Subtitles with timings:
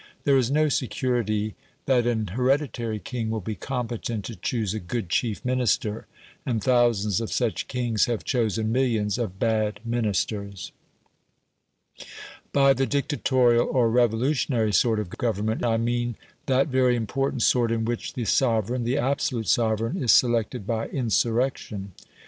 [0.23, 1.53] There is no security
[1.85, 6.07] that an hereditary king will be competent to choose a good chief Minister,
[6.43, 10.71] and thousands of such kings have chosen millions of bad Ministers.
[12.51, 16.15] By the Dictatorial, or Revolutionary, sort of government, I mean
[16.47, 21.91] that very important sort in which the sovereign the absolute sovereign is selected by insurrection.